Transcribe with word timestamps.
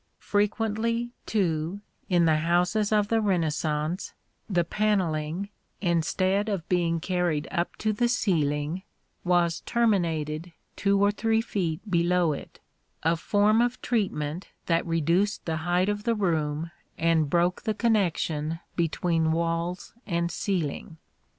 Frequently, 0.17 1.11
too, 1.27 1.79
in 2.09 2.25
the 2.25 2.37
houses 2.37 2.91
of 2.91 3.09
the 3.09 3.21
Renaissance 3.21 4.13
the 4.49 4.63
panelling, 4.63 5.49
instead 5.79 6.49
of 6.49 6.67
being 6.67 6.99
carried 6.99 7.47
up 7.51 7.75
to 7.75 7.93
the 7.93 8.07
ceiling, 8.07 8.81
was 9.23 9.59
terminated 9.61 10.53
two 10.75 10.99
or 10.99 11.11
three 11.11 11.39
feet 11.39 11.81
below 11.87 12.33
it 12.33 12.59
a 13.03 13.15
form 13.15 13.61
of 13.61 13.79
treatment 13.83 14.47
that 14.65 14.83
reduced 14.87 15.45
the 15.45 15.57
height 15.57 15.87
of 15.87 16.03
the 16.03 16.15
room 16.15 16.71
and 16.97 17.29
broke 17.29 17.61
the 17.61 17.75
connection 17.75 18.59
between 18.75 19.31
walls 19.31 19.93
and 20.07 20.31
ceiling. 20.31 20.97